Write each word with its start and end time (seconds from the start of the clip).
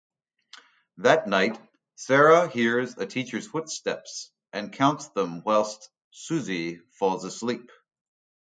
That 0.97 1.27
night, 1.27 1.61
Sara 1.93 2.47
hears 2.47 2.97
a 2.97 3.05
teacher's 3.05 3.45
footsteps 3.45 4.31
and 4.51 4.73
counts 4.73 5.07
them 5.09 5.43
whilst 5.43 5.91
Suzy 6.09 6.77
falls 6.97 7.23
asleep. 7.23 7.69